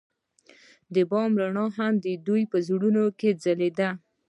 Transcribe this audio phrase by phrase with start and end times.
[0.93, 3.89] د بام رڼا هم د دوی په زړونو کې ځلېده.